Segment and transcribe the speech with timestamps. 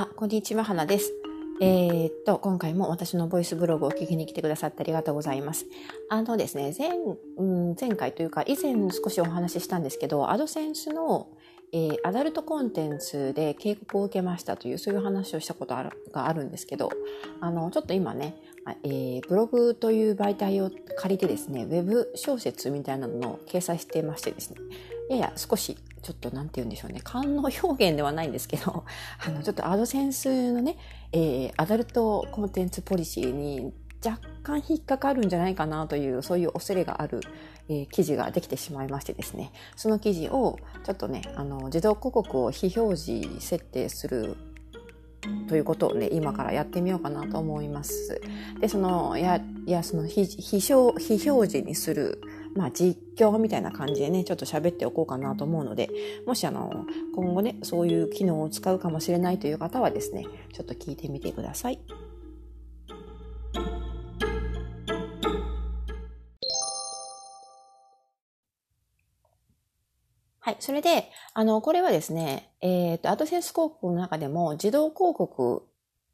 [0.00, 1.12] あ、こんにちは、花です。
[1.60, 5.66] えー、っと、今回も私のボイスブログを聞きに来てくださってありがとうございます。
[6.08, 6.92] あのですね、前、
[7.36, 11.28] うん、前回というか、以前少しお話ししたんですけど、アドセンスの、
[11.72, 16.88] えー、アダルトコンテンツで警告を受けましたという、そういう話をしたことあるがあるんですけど、
[17.42, 18.36] あの、ちょっと今ね、
[18.84, 24.56] えー、ブログという媒体を借りてですね、ウェブ小説みたいなのを掲載してましてですね、
[25.10, 28.84] やや少しちょっとなんて言うんでしょうね、官能表現ではないんですけど、
[29.26, 30.76] あの、ちょっとアドセンスのね、
[31.12, 33.72] えー、アダルトコンテンツポリシーに
[34.04, 37.20] 若干引っかかるんじゃないかなという、そういう恐れがある、
[37.68, 44.36] えー、記事ができてしまいましてですね、その記事をちょっとね、あの、自動広告を非表示設定する
[45.48, 48.20] ということをね、今からやってみようかなと思います。
[48.60, 51.02] で、その、や、いや、その非、非表
[51.50, 52.22] 示にする、
[52.54, 55.90] まあ実況みたいな感じでね、ちょっと喋っておこうかなと思うので、
[56.26, 61.80] もしあの、今後ね、そういう機能を使うかもしれないという方はですね、ちょっと聞いてみてください。
[70.42, 70.56] はい。
[70.58, 75.66] それで、あの、これはですね、えっ、ー、と、アドセンス広告の中でも自動広告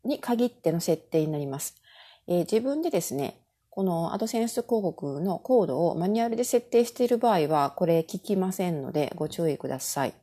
[0.04, 1.80] に限っての設定になります。
[2.26, 3.40] えー、自分でですね、
[3.76, 10.14] このアドセンス広告のコードをマニュアルで設定している場合は、これ聞きませんのでご注意ください。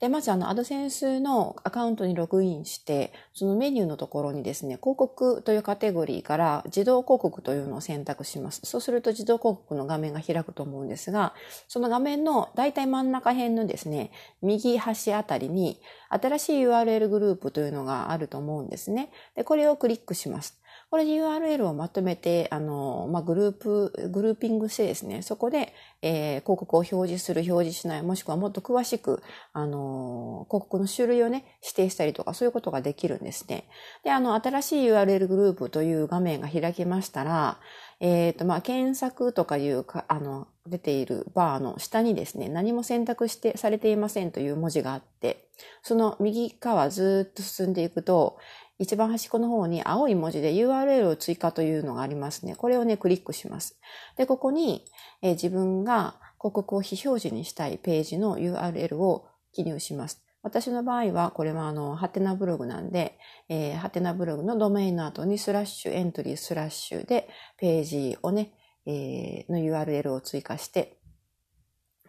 [0.00, 8.62] で、まずあの、アドセンスのアカウントにログインして、そのメニューのところにですね、広告というカテゴリーから自動広告というのを選択します。
[8.64, 11.34] そうすると自動広告の画面が開くと思うんですが、
[11.68, 14.10] その画面の大体真ん中辺のですね、
[14.40, 19.10] 右端あたりに新しい URL グループというのがあると思うんですね。
[19.34, 20.58] で、これをクリックします。
[20.88, 29.20] これ URL をまとめて、あの、まあ、グループ、グルーピングしてですね、そこで、えー、広告を表示する、表示しない、もしくはもっと詳しく、
[29.52, 33.68] あの、広告の種類をね、指定したりとか、そういうことができるんですね。
[34.04, 37.58] で、あの、新しい URL グループという画面が開きましたら、
[37.98, 45.48] えっ、ー、と、まあ、検索とかいうか、あの、出ているバーの下にですね、何も選択してされていませんという文字があって、
[45.82, 48.38] その右側ずっと進んでいくと、
[48.78, 52.54] 一番端っこの方に青い文字で URL を追加というのがありますね。
[52.56, 53.78] これをね、クリックします。
[54.16, 54.84] で、ここに、
[55.22, 60.22] えー、自分が広告を非表示にしたいページの URL を記入します。
[60.42, 68.52] 私の場合は、これはあの、ハテナブログなんで、えー、ハテナブログのドメインの後にスラッシュ、エントリースラッシュで、ページをね、
[68.84, 70.98] えー、の URL を追加して、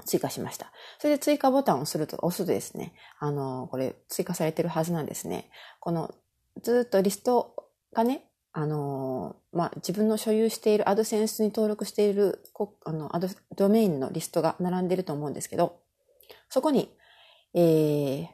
[0.06, 0.72] 追加しました。
[1.00, 5.50] それで追加ボタンをすると、押すとですね、あの、これ追加されてるはずなんですね。
[5.80, 6.14] この
[6.62, 8.24] ずっとリストがね、
[8.54, 12.44] あのまあ、自分の所有しているアドセンスに登録している
[12.86, 15.80] あのアドドメインのリストが並んでると思うんですけど、
[16.50, 16.92] そこに、
[17.54, 18.28] えー、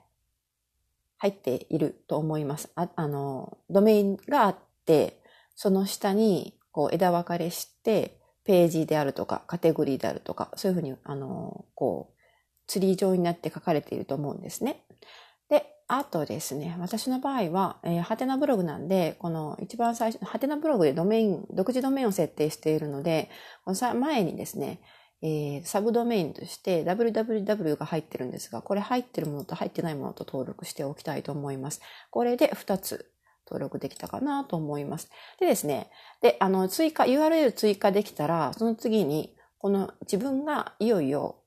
[1.17, 2.71] 入っていると思います。
[2.75, 5.21] ああの、ドメインがあって、
[5.55, 12.21] その下にこう枝分かれして、ページであるとか、カテゴリーであるとか、そういうふうに、あの、こう、
[12.67, 14.83] ツリー状になって書かれていると思うんですね。
[15.87, 23.29] あとですね、私の場合は、ハテナブログなんで、この一番最初、ハテナブログでドメイン、独自ドメインを設定しているので、
[23.65, 24.81] この前にですね、
[25.21, 31.81] えー、サブドメインとして www が入ってるんですが、これ入ってるものと入ってないものと登録しておきたいと思います。
[32.11, 33.09] これで2つ
[33.47, 35.09] 登録できたかなと思います。
[35.39, 35.89] でですね、
[36.21, 41.37] で、あの、追加、URL 追加できたら、その次に、この自分がいよいよ、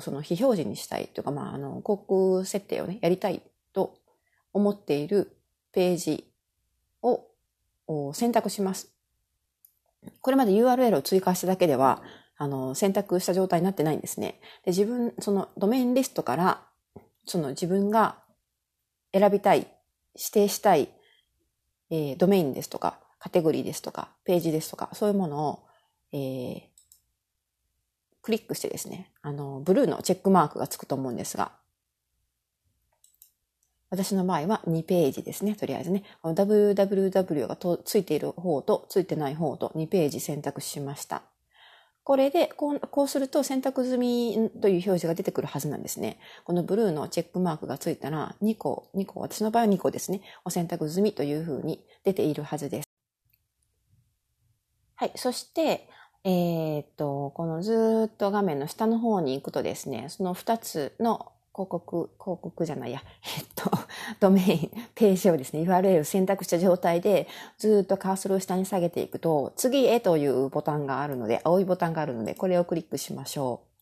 [0.00, 3.42] その非表示にしたいというか、まあ、あの、広告設定をね、やりたい
[4.54, 5.36] 思っている
[5.72, 6.24] ページ
[7.02, 7.26] を
[8.14, 8.94] 選択します。
[10.20, 12.02] これまで URL を追加しただけでは、
[12.36, 14.40] あの、選択した状態になってないんですね。
[14.64, 16.62] で自分、そのドメインリストから、
[17.26, 18.18] その自分が
[19.12, 19.66] 選びたい、
[20.16, 20.88] 指定したい、
[21.90, 25.66] えー、ドメインですとか、カテゴリーですとか、ページですとか、そういうものを、
[26.12, 26.62] えー、
[28.22, 31.52] クリックしてですね、あの、ブルーのチェックマークがつくと思うんですが、
[33.94, 35.54] 私の場合は2ページですね。
[35.54, 36.02] とりあえずね。
[36.24, 41.22] www がついている方とついてない方と2ページ選択しました。
[42.02, 46.18] これでこう、こうすると選択済みという表示が出てくるはずなんですね。
[46.44, 50.20] このブルーのチェックマークがついたら2個、2個、私の場合は2個ですね。
[50.44, 52.88] を選択済みというふうに出ているはずです。
[54.96, 55.12] はい。
[55.14, 55.88] そして、
[56.24, 63.02] え、っと、このずっと画面の下の方に行くとですね、その2つの広告、広告じゃないや、
[63.38, 63.70] えっと、
[64.20, 67.28] ドメイン、ページをですね、URL を選択した状態で、
[67.58, 73.74] ずっとカーソルを下に下げていくと、次へというボタンがあるので、青いボタンがあるので、これをクリックしましょう。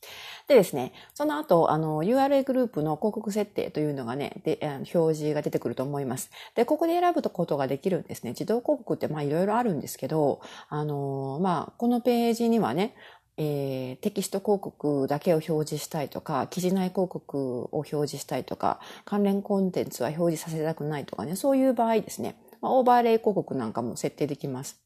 [0.49, 4.59] でですね、その後、あの、URL グループの広告設定というのがね、で、
[4.93, 6.31] 表示が出てくると思います。
[6.55, 8.31] で、ここで選ぶことができるんですね。
[8.31, 12.95] 自動広告ってまあいろいろあるんですけど、あの、まあ、このページにはね、
[13.37, 24.81] えー、テキスト広告だけを表示したいとか、記事内広告を表示したいとか、関連コンテンツは表示させたくないとかね、そういう場合ですね、まあ、オーバーレイ広告なんかも設定できます。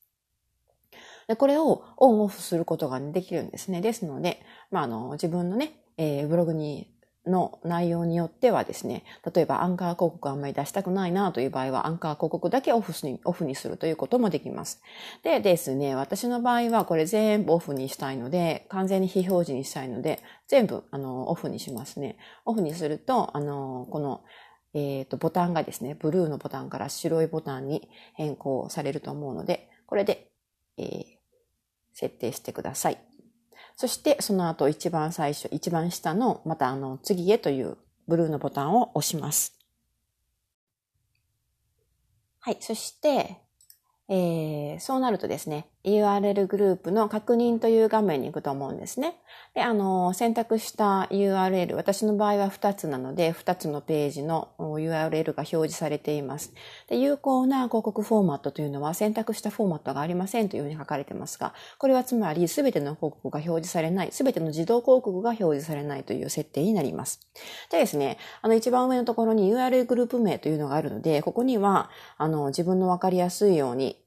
[1.28, 3.80] でこれをオンオフすることができるんですね。
[3.80, 6.88] ですので、まあ、あの、自分のね、えー、ブログに
[7.26, 14.80] の内容によってはですね、例えばアンカー広告あんまり出したくないなという場合は、アンカー広告だけオフにオフにするということもできます。
[15.22, 22.16] でですね、私の場合はこれ全部オフにしたいので、完全に非表示にしたいので、全部あのオフにしますね。
[22.44, 24.22] オフにすると、あの、この、
[24.74, 30.30] えっ、ー、と、ボタンがですね、ブルーのボタンから白いボタンに変更されると思うので、これで、
[30.76, 31.04] えー、
[31.94, 32.98] 設定してください。
[33.76, 37.76] そしてその後一番最初、一番下のまたあの次へという
[38.08, 39.52] ブルーのボタンを押します。
[42.40, 42.56] はい。
[42.60, 43.36] そして、
[44.08, 49.14] えー、そうなるとですね、URL グループの確認という画面に行くと思うんですね。
[49.54, 56.52] で、あの、選択した URL、私の場合は2つなので、2つのページの URL が表示されています。
[56.88, 67.20] で、有効な広告フォーマットというのは選択したフォーマットがありませんというふうに書かれてますが、これはつまり全ての広告が表示されない、全ての自動広告が表示されないという設定になります。
[67.70, 74.02] でですね、あの一番上のところに URL グループ名というのがあるので、ここには、あの、自分のわかりやすいように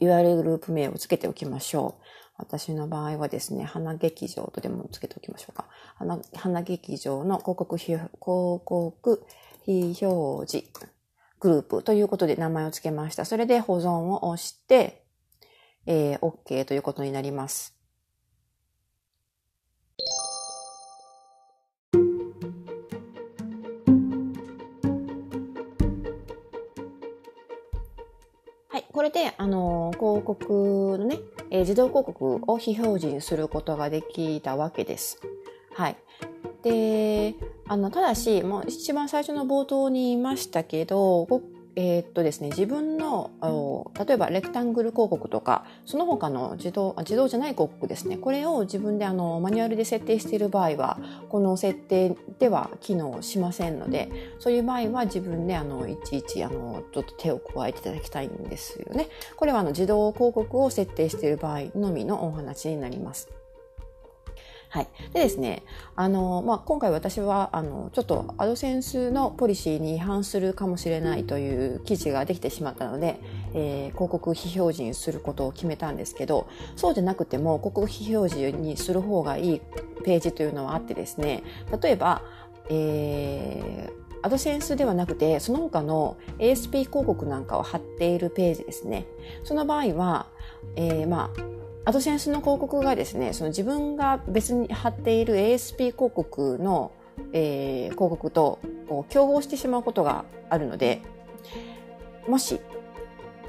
[0.00, 2.04] URL グループ名をつけておきましょう。
[2.36, 5.66] 私の場合はですね、花劇場とでもつけておきましょうか。
[5.96, 9.24] 花花劇場の広告広告
[9.64, 10.68] 非表示
[11.40, 13.24] グループということで名前を付けました。
[13.24, 15.04] それで保存を押して、
[15.86, 17.73] えー、OK ということになります。
[28.94, 31.18] これで、あの、広告のね、
[31.50, 35.20] えー、自動広告を非表示にすることができたわけです。
[35.74, 35.96] はい。
[36.62, 37.34] で、
[37.66, 41.26] あの、ただし、もう一番最初の冒頭に言いましたけど、
[41.76, 48.16] えー、っとですね、自分の、例えばレクタングル広告とか、その他の自動、自動じゃない広告ですね。
[48.16, 50.98] これを自分であの、マニュアルで設定している場合は、
[51.28, 59.08] この設定では機能しませんので、そういう場合は自分であの、いちいちあの、ちょっと手を加えていただきたいんですよね。
[59.36, 63.28] これはあの、自動広告を設定している場合のみのお話になります。
[64.74, 64.88] はい。
[65.12, 65.62] でですね、
[65.94, 73.20] あの、まあ、今回私は、あの、ちょっとアドセンスのポリシーに違反するかもしれないという記事ができてしまったので、
[73.54, 79.60] えー、広告非表示にすることを決めたんですけど、そうじゃなくても広告非表示にする方がいい
[80.04, 81.44] ページというのはあってですね、
[81.80, 82.22] 例えば、
[82.68, 89.06] えー、アドセンスではなくて、その他の ASP 広告なんかを貼っているページですね。
[89.44, 90.26] その場合は、
[90.74, 91.53] えー、まあ、
[91.86, 96.92] アドセンスの広告がですね、その自分が別に貼っている ASP 広告の、
[97.32, 98.58] えー、広告と
[99.10, 101.02] 競合してしまうことがあるので、
[102.26, 102.58] もし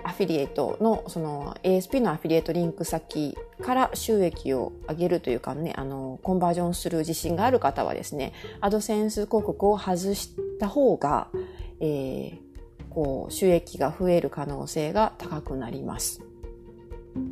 [0.04, 11.30] アフィリエイトのその ASP のアフィリエイトリンク先から収益を上げるというかね、あの、コンバージョンする自信がある方はですね、アドセンス広告を外した方が、
[11.80, 12.40] えー、
[12.90, 16.22] こう、収益が増える可能性が高くなります。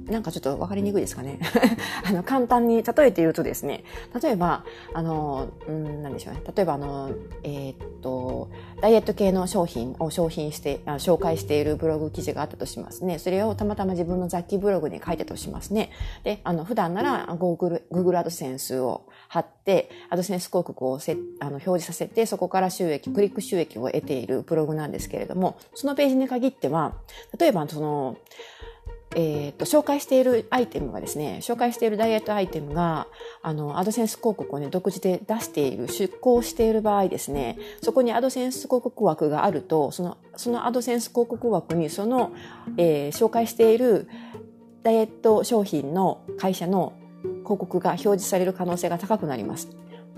[0.06, 1.40] なんかちょっと分かりにくいですかね。
[2.08, 3.84] あの、簡単に例えて言うとですね、
[4.22, 4.63] 例えば、
[4.94, 6.42] あの、うん、なんでしょうね。
[6.56, 7.12] 例えば、あの、
[7.44, 8.50] えー、っと、
[8.82, 13.20] ダイエット系の商品を商品して、あ紹介しているブログ記事があったとしますね。
[13.20, 15.90] それをたまたま自分の雑記ブログに書いたとしますね。
[16.24, 26.94] で、あの、普段なら Google、Google AdSense を貼って、アドセンス広告をせあの表示させて、そこから収益、クリック収益を得ているブログなんですけれども、そのページに限っては、
[27.38, 28.18] 例えば、その、
[29.15, 33.08] えーと、紹介しているアイテムがですね紹介しているダイエットアイテムが
[33.41, 42.34] あのアドセンス広告をね独自で出している出稿している場合ですねそこにアドセンス広告枠があるとそのそのアドセンス広告枠にその、
[42.77, 44.08] えー、紹介している
[44.84, 46.93] ダイエット商品の会社の
[47.43, 49.70] 広告が表示される可能性が高くなります。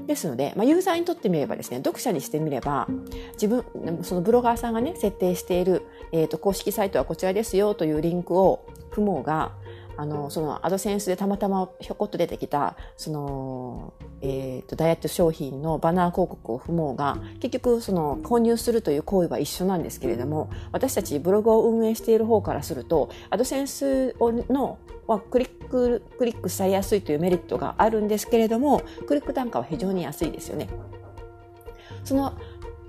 [0.07, 2.87] ですので、まあ、ユーザーにとってみればですね、読者にしてみれば、
[3.33, 3.63] 自分、
[4.03, 9.51] そのブロガーさんがね、設定している、えっ、ー、と、公式サイトはこちらですよというリンクを踏もうが、
[9.97, 30.67] あの、そのアドセンスでたまたまひょこっと出てきた、その、えっ、ー、と、ダイエット商品のバナー広告を踏もうが、結局その購入するという行為は一緒なんですけれども、私たちブログを運営している方からすると、アドセンスのはクリック、クリックされやすいというメリットがあるんですけれども、クリック単価は非常に安いですよね。
[32.03, 32.33] その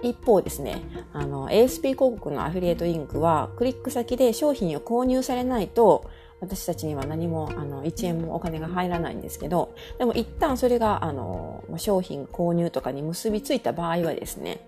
[0.03, 6.11] 一方ですね、あの、ASP 広告のアフィリエイトリンクは、クリック先で商品を購入されないと、
[6.41, 14.61] 私たちには何も、あの、1円もお金が入らないんですけど、でも一旦それが、あの、商品購入とかに結びついた場合はですね、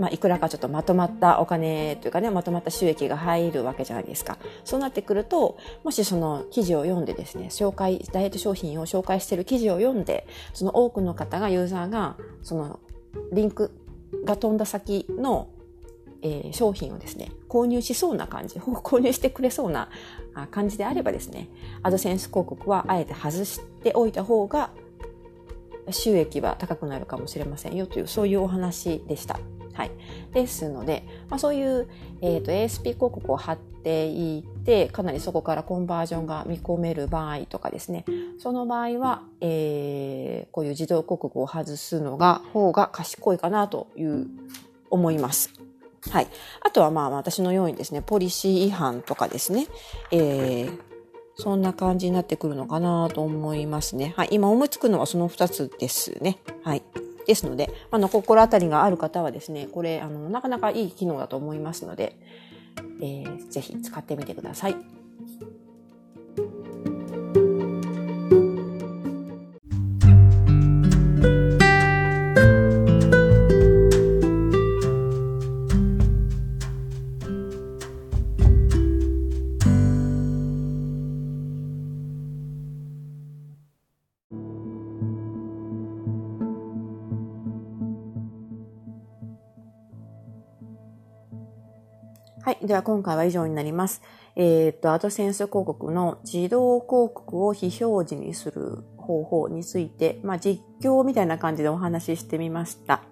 [0.00, 4.38] まあ、いくらかちょっとまとまったお金というかね、まとまった収益が入るわけじゃないですか。
[4.64, 12.80] そうなってくると、もしその記事を読んでですね、紹介、ダイエット商品を紹介している記事を読んで、その多くの方が、ユーザーが、その
[13.32, 13.70] リンク
[14.24, 15.48] が飛んだ先の
[16.22, 19.88] えー、商品をですね、購入しそうな感じ、 購入してくれそうな
[20.50, 21.48] 感じであればですね、
[21.82, 24.70] アドセンス広告はあえて外しておいた方が
[25.90, 29.40] 収益は高くなるかもしれませんよという、そういうお話でした。
[29.72, 29.90] はい。
[30.32, 31.88] ですので、まあ、そういう、
[32.20, 38.04] えーと、ASP 広告を貼っていて、かなりそこからコンバージョンが見込める場合とかですね、
[38.40, 44.28] その場合は、えー、こういう自動広告を外すのが方が賢いかなという
[44.88, 45.52] 思います。
[46.10, 46.26] はい。
[46.62, 49.66] あとはまあ私のようにですね、ポリシー違反とかですね、
[50.10, 50.78] えー、
[51.34, 54.14] そんな感じになってくるのかなと思いますね。
[54.16, 54.28] はい。
[54.32, 56.38] 今思いつくのはその2つですね。
[56.64, 56.82] はい。
[57.26, 62.16] ですので、あの、心当たりがある方はですね、これ、あの、なかなかいい機能だと思いますので、
[63.02, 64.99] えー、ぜひ使ってみてください。
[92.70, 94.00] では今回は以上になります。
[94.36, 103.02] えっ、と、アドセンス広告の自動広告を非表示にする方法について、まあ実況みたいな感じでお話ししてみました。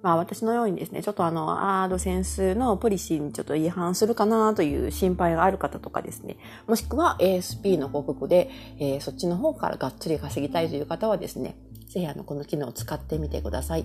[0.00, 6.36] まあ私のようにですね、ちょっとあの、アードセンスのポリシーにちょっと違反するかなという心配がある方とかですね、
[6.68, 8.48] もしくは ASP の広告で、
[8.78, 11.56] えー、そっちの方からがっつり稼ぎたいという方はですね、
[11.88, 13.84] ぜひあの、この機能を使ってみてください。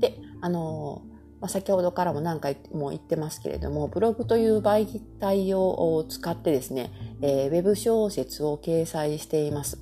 [0.00, 1.02] で、あの
[1.40, 6.90] まあ、先ほどからも何回も言ってますけれども、ブログという媒体を使ってですね、
[7.22, 9.78] えー、ウェブ小説を掲載しています。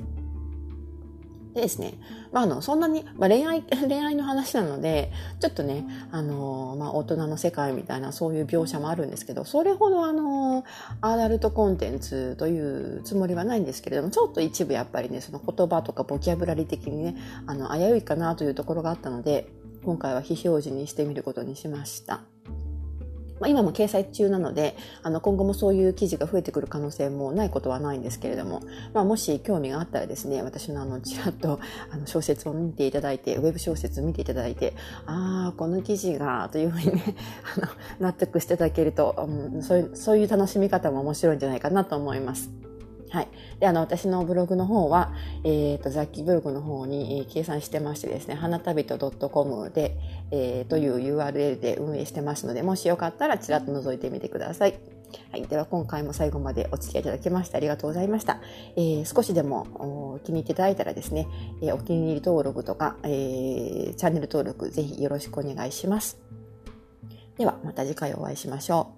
[1.55, 1.95] でですね、
[2.33, 5.11] まあ、あの、そんなに、まあ、恋愛、 恋愛の話なので、
[5.41, 10.65] ちょっとね、あの、まあ、大人の世界みたいなそういう描写もあるんですけど、それほどあの、
[11.01, 19.49] アダルトコンテンツというつもりはないんですけれども、ちょっと一部やっぱりね、その言葉とかボキャブラリー的にね、あの、危ういかなというところがあったので、
[19.85, 22.21] 今回は非表示にしてみることにしました。
[23.41, 34.75] まあ、今も掲載中なので、あの今後もそういう記事が増えてくる可能性もないことはないんですけれども、まあ、もし興味があったらですね、私のあの、ちらっとあの小説を見ていただいて、ウェブ小説を見ていただいて、
[35.07, 37.15] ああ、この記事が、というふうにね、
[37.57, 37.69] あの、
[38.01, 42.68] 納得していただけると、うん、そういう、そういう楽しみ方も面白いんじゃないかなと思います。
[43.11, 43.29] はい。
[43.59, 45.13] で、あの、私のブログの方は、
[45.45, 49.97] えっ、ー、と、雑記ブログの方に、計算してましてですね、花旅人 .com で、
[50.31, 54.79] えー、という URL で運営してますので、もしよかったらちらっと覗いてみてください。
[55.31, 55.47] はい。
[55.47, 58.41] では、今回も最後までお付き合いいただきましてありがとうございました。
[58.77, 61.27] えー、少しでも気に入っていただいたらですね、
[61.63, 66.19] え、お気に入り登録とか、え、チャンネル登録ぜひよろしくお願いします。
[67.39, 68.98] では、また次回お会いしましょう。